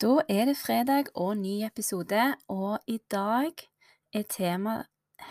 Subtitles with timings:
[0.00, 3.50] Da er det fredag og ny episode, og i dag
[4.14, 4.78] er tema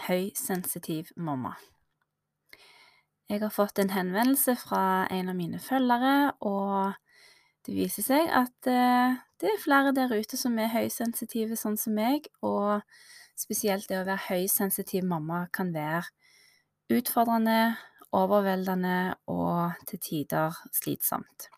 [0.06, 1.56] høysensitiv mamma.
[3.30, 6.94] Jeg har fått en henvendelse fra en av mine følgere, og
[7.66, 11.98] det viser seg at eh, det er flere der ute som er høysensitive, sånn som
[11.98, 12.86] meg, og
[13.34, 16.06] spesielt det å være høysensitiv mamma kan være
[16.94, 17.74] utfordrende,
[18.14, 21.50] overveldende og til tider slitsomt.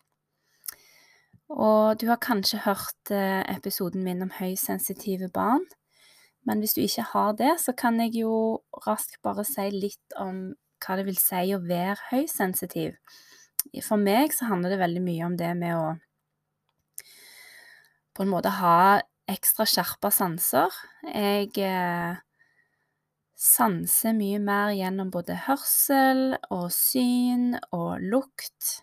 [1.52, 5.66] Og du har kanskje hørt eh, episoden min om høysensitive barn.
[6.48, 10.54] Men hvis du ikke har det, så kan jeg jo raskt bare si litt om
[10.82, 12.96] hva det vil si å være høysensitiv.
[13.84, 15.92] For meg så handler det veldig mye om det med å
[18.12, 20.74] på en måte ha ekstra skjerpa sanser.
[21.06, 22.18] Jeg eh,
[23.38, 28.82] sanser mye mer gjennom både hørsel og syn og lukt.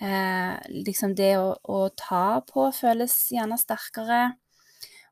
[0.00, 4.22] Eh, liksom det å, å, ta på føles gjerne sterkere.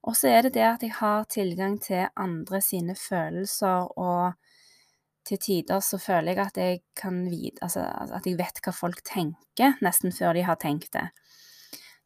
[0.06, 4.36] Og så er det det at jeg har tilgang til andre sine følelser, og
[5.26, 9.02] til tider så føler jeg at jeg kan vite Altså at jeg vet hva folk
[9.02, 11.08] tenker, nesten før de har tenkt det.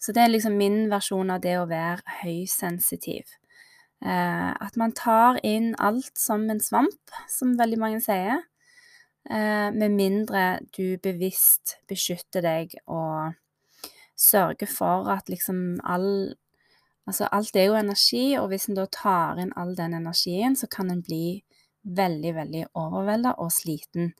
[0.00, 3.28] Så det er liksom min versjon av det å være høysensitiv.
[4.00, 8.40] Eh, at man tar inn alt som en svamp, som veldig mange sier.
[9.28, 13.34] Eh, med mindre du bevisst beskytter deg og
[14.16, 16.36] sørger for at liksom all
[17.08, 20.68] Altså, alt er jo energi, og hvis en da tar inn all den energien, så
[20.70, 21.40] kan en bli
[21.82, 24.12] veldig, veldig overvelda og sliten.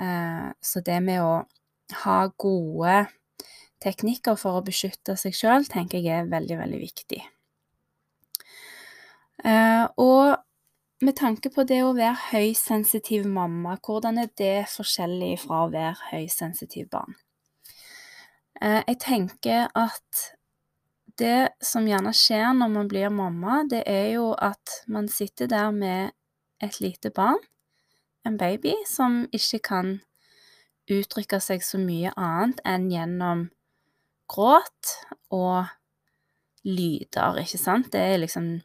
[0.00, 1.44] Eh, så det med å
[2.02, 2.96] ha gode
[3.84, 7.20] teknikker for å beskytte seg sjøl, tenker jeg er veldig, veldig viktig.
[9.44, 10.36] Eh, og
[11.00, 16.10] med tanke på det å være høysensitiv mamma, hvordan er det forskjellig fra å være
[16.10, 17.14] høysensitiv barn?
[18.60, 20.24] Eh, jeg tenker at
[21.18, 25.70] det som gjerne skjer når man blir mamma, det er jo at man sitter der
[25.74, 26.14] med
[26.62, 27.38] et lite barn,
[28.26, 29.92] en baby, som ikke kan
[30.90, 33.46] uttrykke seg så mye annet enn gjennom
[34.28, 34.94] gråt
[35.34, 35.68] og
[36.66, 37.92] lyder, ikke sant?
[37.92, 38.58] Det er liksom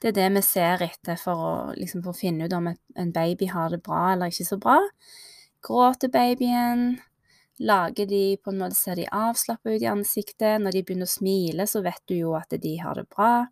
[0.00, 3.12] det er det vi ser etter for å, liksom, for å finne ut om en
[3.12, 4.78] baby har det bra eller ikke så bra.
[5.64, 6.94] Gråter babyen?
[7.60, 10.62] Lager de på en måte, Ser de avslappa ut i ansiktet?
[10.62, 13.44] Når de begynner å smile, så vet du jo at de har det bra.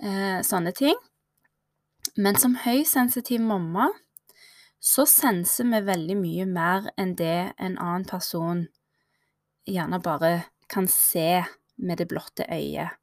[0.00, 0.96] Eh, sånne ting.
[2.16, 3.90] Men som høysensitiv mamma
[4.80, 8.64] så senser vi veldig mye mer enn det en annen person
[9.66, 11.42] gjerne bare kan se
[11.76, 12.96] med det blotte øyet.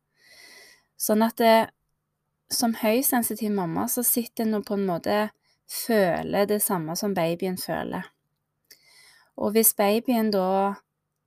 [0.97, 1.55] Sånn at det,
[2.51, 5.17] som høysensitiv mamma så sitter en og på en måte
[5.69, 8.05] føler det samme som babyen føler.
[9.37, 10.75] Og hvis babyen da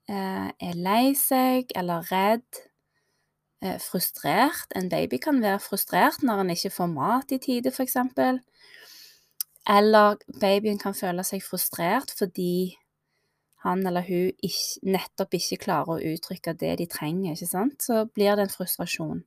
[0.09, 2.63] eh, er lei seg eller redd,
[3.65, 7.97] eh, frustrert En baby kan være frustrert når han ikke får mat i tide, f.eks.
[9.67, 12.77] Eller babyen kan føle seg frustrert fordi
[13.67, 17.83] han eller hun ikke, nettopp ikke klarer å uttrykke det de trenger, ikke sant?
[17.83, 19.25] Så blir det en frustrasjon.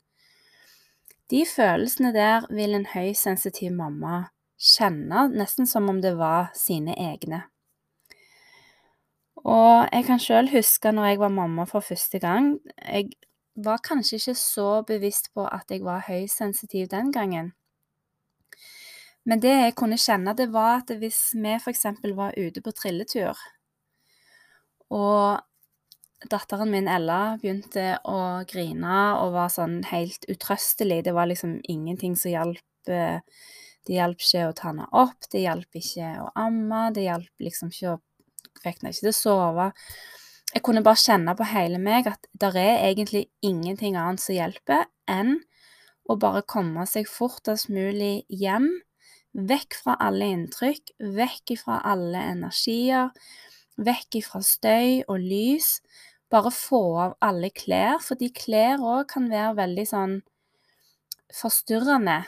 [1.29, 4.29] De følelsene der vil en høysensitiv mamma
[4.59, 7.43] kjenne nesten som om det var sine egne.
[9.39, 12.57] Og jeg kan sjøl huske når jeg var mamma for første gang.
[12.81, 13.11] Jeg
[13.55, 17.53] var kanskje ikke så bevisst på at jeg var høysensitiv den gangen.
[19.25, 21.85] Men det jeg kunne kjenne, det var at hvis vi f.eks.
[22.15, 23.37] var ute på trilletur,
[24.89, 25.39] og
[26.27, 31.03] datteren min Ella begynte å grine og var sånn helt utrøstelig.
[31.07, 32.65] Det var liksom ingenting som hjalp.
[32.91, 33.21] Eh,
[33.87, 37.71] det hjalp ikke å ta henne opp, det hjalp ikke å amme, det hjalp liksom
[37.73, 37.99] ikke å
[38.59, 39.65] Fikk henne ikke til å sove.
[40.51, 44.87] Jeg kunne bare kjenne på hele meg at det er egentlig ingenting annet som hjelper
[45.07, 45.37] enn
[46.09, 48.67] å bare komme seg fortest mulig hjem,
[49.31, 53.13] vekk fra alle inntrykk, vekk fra alle energier,
[53.79, 55.77] vekk fra støy og lys,
[56.29, 60.19] bare få av alle klær, fordi klær òg kan være veldig sånn
[61.33, 62.19] forstyrrende.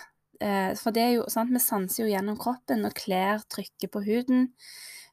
[0.42, 4.02] Eh, for det er jo sant, vi sanser jo gjennom kroppen når klær trykker på
[4.08, 4.50] huden.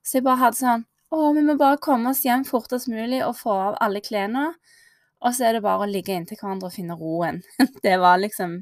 [0.02, 3.32] Så jeg bare hadde sånn Å, vi må bare komme oss hjem fortest mulig og
[3.38, 4.50] få av alle klærne.
[5.25, 7.40] Og så er det bare å ligge inntil hverandre og finne roen.
[7.85, 8.58] Det var liksom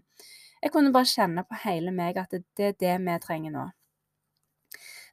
[0.63, 3.65] Jeg kunne bare kjenne på hele meg at det, det er det vi trenger nå.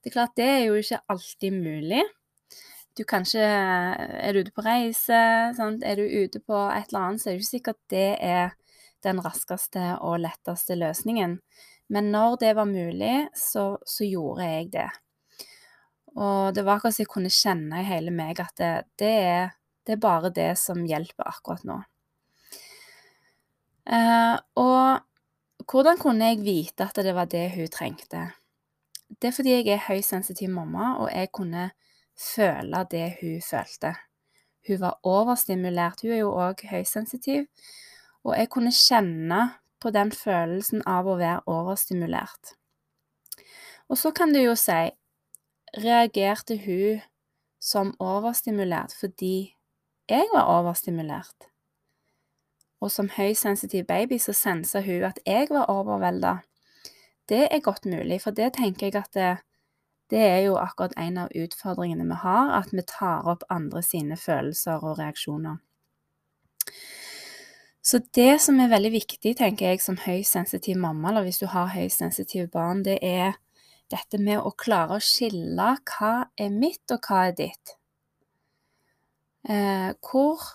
[0.03, 2.03] Det er klart, det er jo ikke alltid mulig.
[2.93, 5.19] Du kanskje Er du ute på reise,
[5.57, 5.83] sant?
[5.83, 8.51] er du ute på et eller annet, så er det ikke sikkert det er
[9.03, 11.39] den raskeste og letteste løsningen.
[11.89, 14.89] Men når det var mulig, så, så gjorde jeg det.
[16.13, 19.55] Og det var akkurat som jeg kunne kjenne i hele meg at det, det, er,
[19.83, 21.79] det, er, bare det som hjelper akkurat nå.
[23.83, 28.27] Eh, og hvordan kunne jeg vite at det var det hun trengte?
[29.09, 31.71] Det er fordi jeg er høysensitiv mamma, og jeg kunne
[32.23, 33.93] føle det hun følte.
[34.67, 36.01] Hun var overstimulert.
[36.01, 37.45] Hun er jo òg høysensitiv.
[38.23, 39.41] Og jeg kunne kjenne
[39.83, 42.55] på den følelsen av å være overstimulert.
[43.91, 44.93] Og så kan du jo si
[45.83, 47.01] reagerte hun
[47.63, 49.55] som overstimulert fordi
[50.09, 51.49] jeg var overstimulert.
[52.83, 56.37] Og som høysensitiv baby så sensa hun at jeg var overvelda.
[57.29, 59.37] Det er godt mulig, for det tenker jeg at det,
[60.13, 64.17] det er jo akkurat en av utfordringene vi har, at vi tar opp andre sine
[64.19, 65.57] følelser og reaksjoner.
[67.83, 71.73] Så det som er veldig viktig, tenker jeg, som høysensitiv mamma, eller hvis du har
[71.73, 73.33] høysensitive barn, det er
[73.91, 77.75] dette med å klare å skille hva er mitt, og hva er ditt.
[79.49, 80.45] Eh, hvor,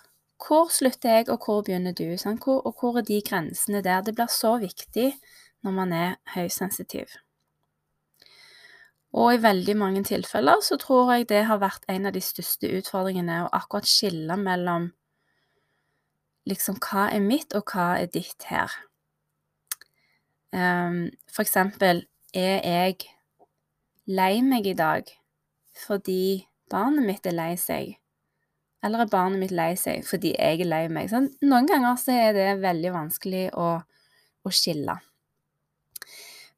[0.41, 2.15] hvor, slutter jeg, og hvor begynner du?
[2.17, 4.07] Hvor, og hvor er de grensene der?
[4.07, 5.11] Det blir så viktig
[5.67, 7.19] når man er høysensitiv.
[9.19, 12.71] Og i veldig mange tilfeller så tror jeg det har vært en av de største
[12.79, 14.93] utfordringene å akkurat skille mellom
[16.49, 18.73] liksom hva er mitt, og hva er ditt her.
[20.55, 23.09] Um, for eksempel, er jeg
[24.09, 25.11] lei meg i dag
[25.79, 27.99] fordi barnet mitt er lei seg?
[28.85, 31.11] Eller er barnet mitt lei seg fordi jeg er lei meg?
[31.11, 33.69] Så noen ganger så er det veldig vanskelig å,
[34.47, 34.97] å skille.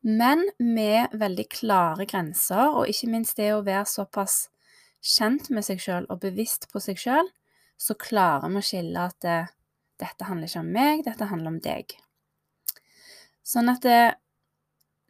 [0.00, 4.46] Men med veldig klare grenser, og ikke minst det å være såpass
[5.04, 7.28] kjent med seg sjøl og bevisst på seg sjøl,
[7.80, 9.40] så klarer vi å skille at det,
[10.00, 11.96] dette handler ikke om meg, dette handler om deg.
[13.44, 14.16] Sånn at det,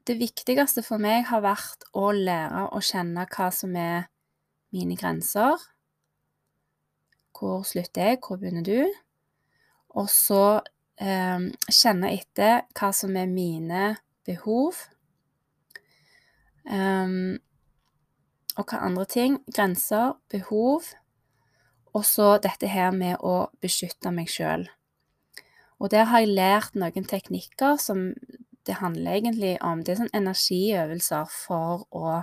[0.06, 4.08] det viktigste for meg har vært å lære å kjenne hva som er
[4.74, 5.58] mine grenser.
[7.34, 8.90] Hvor slutter jeg, hvor begynner du?
[9.98, 10.60] Og så
[11.02, 13.96] eh, kjenne etter hva som er mine
[14.30, 14.78] behov.
[16.70, 17.40] Um,
[18.56, 19.40] og hva andre ting?
[19.50, 20.92] Grenser, behov.
[21.94, 24.68] Og så dette her med å beskytte meg sjøl.
[25.80, 28.12] Og der har jeg lært noen teknikker som
[28.68, 32.20] det handler egentlig om Det er sånn energiøvelser for å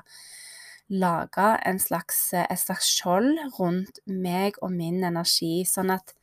[0.88, 6.13] lage en slags, et slags skjold rundt meg og min energi, sånn at,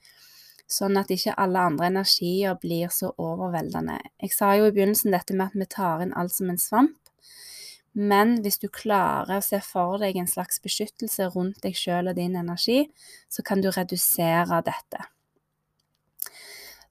[0.70, 3.98] sånn at ikke alle andre energier blir så overveldende.
[4.22, 7.00] Jeg sa jo i begynnelsen dette med at vi tar inn alt som en svamp.
[7.94, 12.16] Men hvis du klarer å se for deg en slags beskyttelse rundt deg sjøl og
[12.18, 12.88] din energi,
[13.30, 15.04] så kan du redusere dette.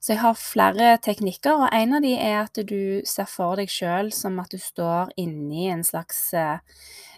[0.00, 3.70] Så jeg har flere teknikker, og en av de er at du ser for deg
[3.72, 6.60] sjøl som at du står inni en slags eh,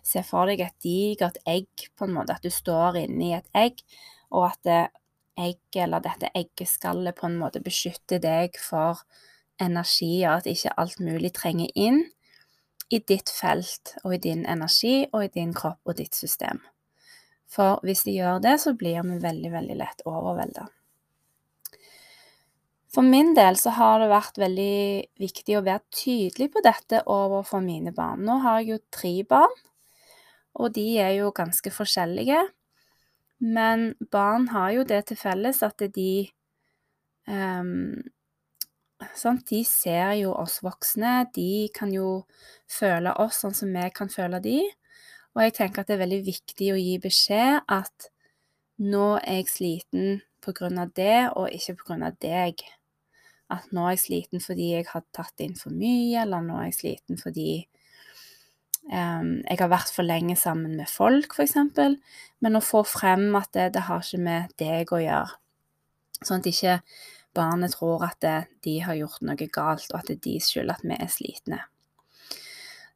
[0.06, 1.66] Se for deg et digert egg,
[1.98, 2.36] på en måte.
[2.36, 3.80] At du står inni et egg,
[4.30, 4.68] og at
[5.36, 9.02] egget, eller dette eggeskallet, på en måte beskytter deg for
[9.62, 10.38] energier.
[10.38, 12.04] At ikke alt mulig trenger inn
[12.92, 16.60] i ditt felt og i din energi og i din kropp og ditt system.
[17.50, 20.66] For hvis de gjør det, så blir vi veldig, veldig lett overvelda.
[22.96, 24.76] For min del så har det vært veldig
[25.20, 28.22] viktig å være tydelig på dette overfor mine barn.
[28.24, 29.58] Nå har jeg jo tre barn,
[30.56, 32.40] og de er jo ganske forskjellige.
[33.38, 36.28] Men barn har jo det til felles at de
[37.28, 38.00] um,
[39.14, 39.44] sant?
[39.50, 42.24] De ser jo oss voksne, de kan jo
[42.70, 44.60] føle oss sånn som vi kan føle de.
[45.36, 48.08] Og jeg tenker at det er veldig viktig å gi beskjed at
[48.80, 51.74] nå er jeg sliten av det, og ikke
[52.06, 52.60] av deg
[53.50, 56.68] at nå er jeg sliten fordi jeg har tatt inn for mye, eller nå er
[56.70, 57.66] jeg sliten fordi
[58.86, 61.56] jeg har vært for lenge sammen med folk, f.eks.
[62.44, 65.38] Men å få frem at det, det har ikke med deg å gjøre.
[66.22, 66.76] Sånn at ikke
[67.36, 70.72] barnet tror at det, de har gjort noe galt, og at det er deres skyld
[70.72, 71.60] at vi er slitne.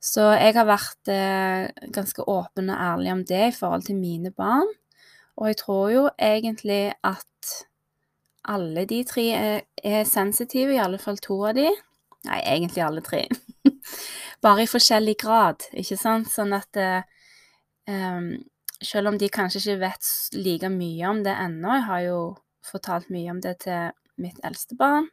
[0.00, 4.32] Så jeg har vært eh, ganske åpen og ærlig om det i forhold til mine
[4.32, 4.70] barn.
[5.36, 7.52] Og jeg tror jo egentlig at
[8.48, 11.68] alle de tre er, er sensitive, i alle fall to av de.
[12.28, 13.26] Nei, egentlig alle tre.
[14.40, 16.30] Bare i forskjellig grad, ikke sant?
[16.32, 18.30] Sånn at um,
[18.80, 22.20] selv om de kanskje ikke vet like mye om det ennå Jeg har jo
[22.64, 25.08] fortalt mye om det til mitt eldste barn,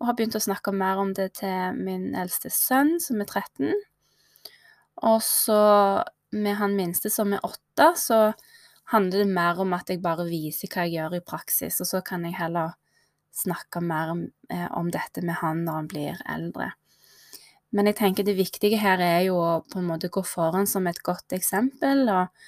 [0.00, 3.72] og har begynt å snakke mer om det til min eldste sønn, som er 13.
[5.08, 5.60] Og så
[6.34, 8.20] med han minste, som er 8, så
[8.92, 12.02] handler det mer om at jeg bare viser hva jeg gjør i praksis, og så
[12.04, 12.74] kan jeg heller
[13.34, 16.72] snakke mer om, eh, om dette med han når han blir eldre.
[17.74, 20.86] Men jeg tenker det viktige her er jo å på en måte gå foran som
[20.86, 22.44] et godt eksempel, og,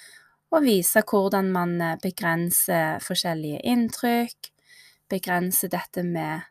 [0.54, 4.52] og vise hvordan man eh, begrenser forskjellige inntrykk,
[5.10, 6.46] begrenser dette med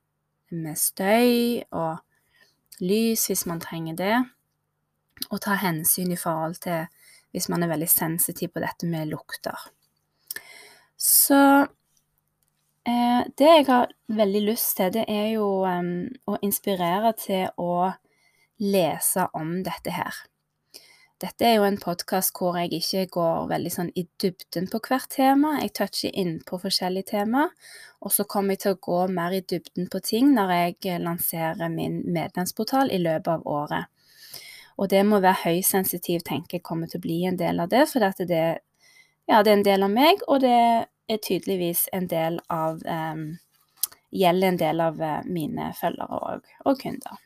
[0.53, 4.17] med støy og lys hvis man trenger det,
[5.31, 6.85] og ta hensyn i forhold til
[7.35, 9.57] hvis man er veldig sensitiv på dette med lukter.
[10.95, 11.39] Så
[12.87, 17.91] eh, det jeg har veldig lyst til, det er jo um, å inspirere til å
[18.59, 20.23] lese om dette her.
[21.21, 25.07] Dette er jo en podkast hvor jeg ikke går veldig sånn i dybden på hvert
[25.13, 25.53] tema.
[25.61, 27.45] Jeg toucher inn på forskjellige tema,
[28.03, 31.71] og så kommer jeg til å gå mer i dybden på ting når jeg lanserer
[31.71, 33.87] min medlemsportal i løpet av året.
[34.75, 37.85] Og det må være høysensitiv, tenker jeg kommer til å bli en del av det,
[37.87, 38.43] for det,
[39.23, 43.27] ja, det er en del av meg, og det er tydeligvis en del av um,
[44.15, 47.17] Gjelder en del av uh, mine følgere og, og kunder.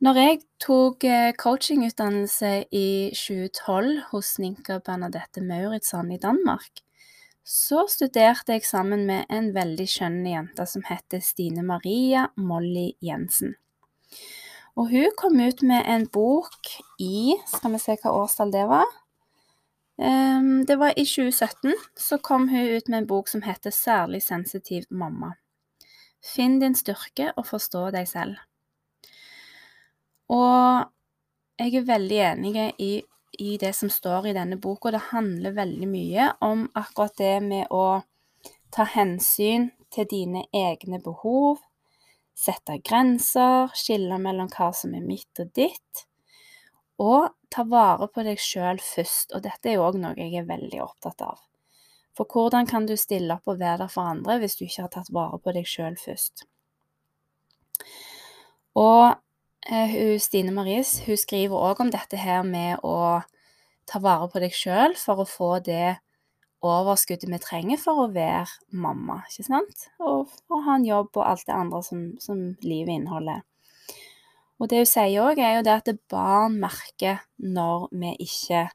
[0.00, 6.80] Når jeg tok eh, coachingutdannelse i 2012 hos Ninka Bernadette Mauritsson i Danmark,
[7.44, 13.58] så studerte jeg sammen med en veldig skjønn jente som heter Stine Maria Molly Jensen.
[14.80, 18.88] Og hun kom ut med en bok i Skal vi se hva årstall det var?
[20.00, 21.76] Um, det var i 2017.
[21.92, 25.34] Så kom hun ut med en bok som heter Særlig sensitiv mamma.
[26.24, 28.40] Finn din styrke og forstå deg selv.
[30.30, 30.90] Og
[31.60, 32.92] jeg er veldig enig i,
[33.42, 34.92] i det som står i denne boka.
[34.94, 38.02] Det handler veldig mye om akkurat det med å
[38.70, 41.58] ta hensyn til dine egne behov,
[42.38, 46.06] sette grenser, skille mellom hva som er mitt og ditt,
[47.00, 49.34] og ta vare på deg sjøl først.
[49.34, 51.40] Og dette er òg noe jeg er veldig opptatt av.
[52.16, 54.94] For hvordan kan du stille opp og være der for andre hvis du ikke har
[54.94, 56.44] tatt vare på deg sjøl først?
[58.78, 59.16] Og
[59.68, 63.20] Eh, Stine Maries hun skriver òg om dette her med å
[63.90, 65.98] ta vare på deg sjøl for å få det
[66.64, 69.84] overskuddet vi trenger for å være mamma, ikke sant?
[70.00, 73.42] Og for å ha en jobb og alt det andre som, som livet inneholder.
[74.60, 78.66] Og det hun sier òg, er jo det at barn merker når vi ikke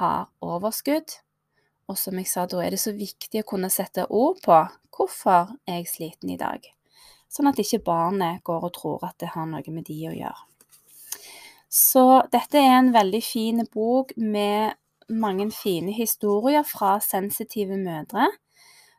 [0.00, 1.16] har overskudd.
[1.88, 4.60] Og som jeg sa, da er det så viktig å kunne sette ord på
[4.96, 6.68] hvorfor er jeg sliten i dag
[7.30, 10.46] sånn at ikke barnet går og tror at det har noe med de å gjøre.
[11.70, 14.74] Så dette er en veldig fin bok med
[15.10, 18.26] mange fine historier fra sensitive mødre.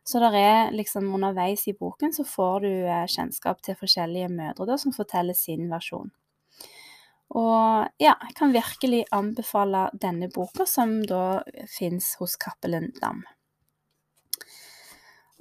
[0.07, 4.65] Så der er liksom underveis i boken så får du eh, kjennskap til forskjellige mødre
[4.71, 6.09] da, som forteller sin versjon.
[7.31, 13.21] Og ja, jeg kan virkelig anbefale denne boka, som da fins hos Cappelen Dam.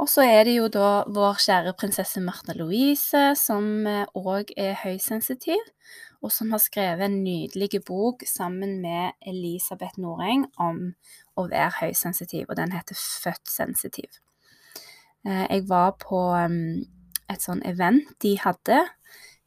[0.01, 3.85] Og så er det jo da vår kjære prinsesse Martha Louise, som
[4.17, 5.61] òg eh, er høysensitiv,
[6.25, 10.95] og som har skrevet en nydelig bok sammen med Elisabeth Noreng om
[11.37, 14.09] å være høysensitiv, og den heter Født sensitiv.
[15.29, 16.81] Eh, jeg var på mm,
[17.29, 18.81] et sånn event de hadde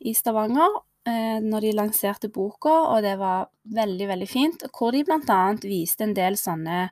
[0.05, 5.01] i Stavanger eh, når de lanserte boka, og det var veldig, veldig fint, hvor de
[5.09, 6.91] annet viste en del sånne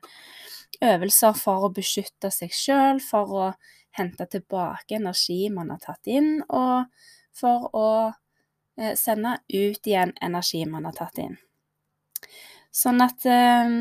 [0.80, 3.46] øvelser for å beskytte seg sjøl, for å
[3.98, 6.88] hente tilbake energi man har tatt inn, og
[7.36, 7.88] for å
[8.78, 11.36] eh, sende ut igjen energi man har tatt inn.
[12.72, 13.74] Sånn at eh,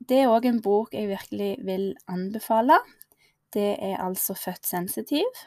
[0.00, 2.80] det er òg en bok jeg virkelig vil anbefale.
[3.50, 5.46] Det er altså 'Født sensitiv'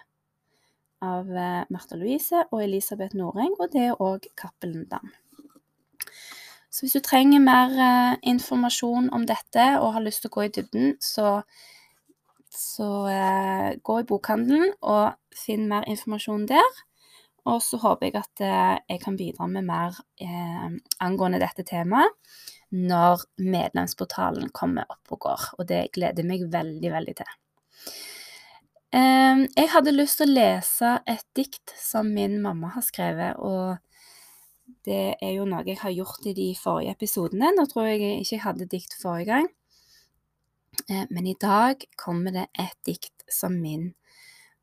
[1.04, 5.12] av eh, Martha Louise og Elisabeth Noreng, og det er òg Cappelen Dam.
[6.74, 10.48] Så hvis du trenger mer eh, informasjon om dette og har lyst til å gå
[10.48, 11.44] i dybden, så,
[12.50, 16.82] så eh, gå i bokhandelen og finn mer informasjon der.
[17.46, 20.66] Og så håper jeg at eh, jeg kan bidra med mer eh,
[21.04, 22.18] angående dette temaet
[22.74, 25.48] når medlemsportalen kommer opp og går.
[25.60, 27.34] Og det gleder jeg meg veldig, veldig til.
[28.98, 33.38] Eh, jeg hadde lyst til å lese et dikt som min mamma har skrevet.
[33.38, 33.78] og
[34.86, 37.54] det er jo noe jeg har gjort i de forrige episodene.
[37.56, 39.50] Nå tror jeg ikke jeg hadde dikt forrige gang.
[40.90, 43.94] Eh, men i dag kommer det et dikt som min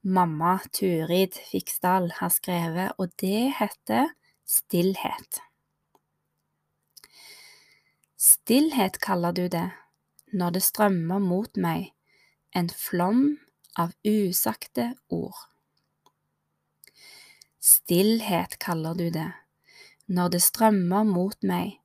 [0.02, 4.12] mamma Turid Fiksdal har skrevet, og det heter
[4.48, 5.40] Stillhet.
[8.20, 9.70] Stillhet kaller du det,
[10.32, 11.92] når det strømmer mot meg
[12.56, 13.38] en flom
[13.78, 15.46] av usagte ord.
[17.60, 19.28] Stillhet kaller du det,
[20.10, 21.78] når det strømmer mot meg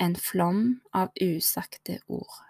[0.00, 2.40] en flom av usagte ord.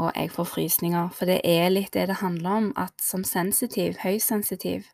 [0.00, 3.98] Og jeg får frysninger, for det er litt det det handler om, at som sensitiv,
[4.00, 4.88] høysensitiv,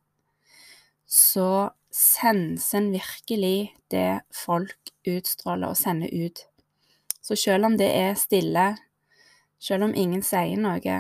[1.07, 6.43] så senser en virkelig det folk utstråler og sender ut.
[7.23, 8.67] Så selv om det er stille,
[9.59, 10.99] selv om ingen sier noe,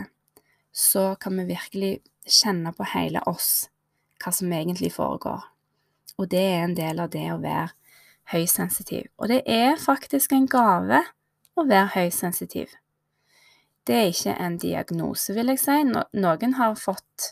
[0.72, 1.92] så kan vi virkelig
[2.28, 3.68] kjenne på hele oss
[4.22, 5.42] hva som egentlig foregår.
[6.18, 7.70] Og det er en del av det å være
[8.32, 9.08] høysensitiv.
[9.18, 11.02] Og det er faktisk en gave
[11.58, 12.74] å være høysensitiv.
[13.86, 15.78] Det er ikke en diagnose, vil jeg si.
[15.88, 17.30] Noen har fått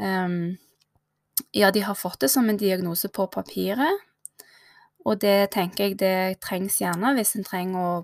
[0.00, 0.56] um,
[1.54, 4.02] Ja, de har fått det som en diagnose på papiret,
[5.04, 7.94] og det tenker jeg det trengs gjerne hvis en trenger å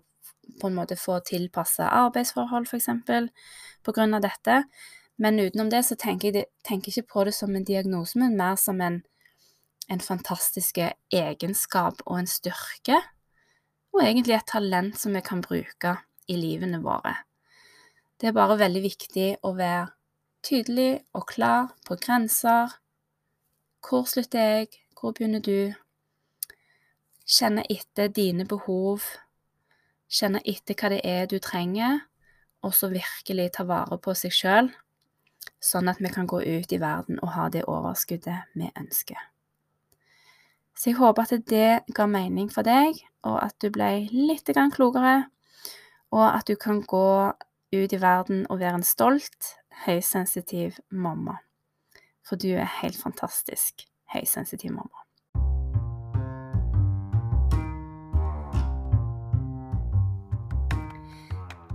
[0.60, 4.62] på en måte få tilpassa arbeidsforhold, f.eks., av dette.
[5.16, 8.56] Men utenom det så tenker jeg tenker ikke på det som en diagnose, men mer
[8.60, 9.02] som en,
[9.90, 10.78] en fantastisk
[11.12, 13.00] egenskap og en styrke.
[13.90, 15.96] Og egentlig et talent som vi kan bruke
[16.30, 17.16] i livene våre.
[18.20, 19.88] Det er bare veldig viktig å være
[20.46, 22.76] tydelig og klar på grenser.
[23.82, 24.68] Hvor slutter jeg?
[24.94, 25.72] Hvor begynner du?
[27.26, 29.02] Kjenne etter dine behov.
[30.10, 32.04] Kjenne etter hva det er du trenger,
[32.62, 34.70] og så virkelig ta vare på seg sjøl
[35.60, 39.18] sånn at vi kan gå ut i verden og ha det overskuddet vi ønsker.
[40.80, 42.96] Så jeg håper at det ga mening for deg,
[43.28, 45.26] og at du ble litt klokere,
[46.08, 47.32] og at du kan gå
[47.76, 51.36] ut i verden og være en stolt, høysensitiv mamma.
[52.24, 53.84] For du er helt fantastisk
[54.14, 55.04] høysensitiv mamma.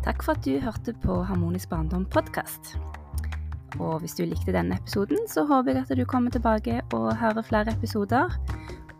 [0.01, 2.73] Takk for at du hørte på Harmonisk barndom podkast.
[3.77, 7.45] Og hvis du likte denne episoden, så håper jeg at du kommer tilbake og hører
[7.45, 8.33] flere episoder.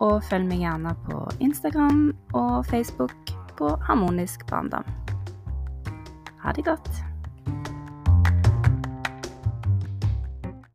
[0.04, 3.14] Og følg meg gjerne på Instagram og Facebook
[3.56, 4.84] på Harmonisk barndom.
[6.44, 6.90] Ha det godt.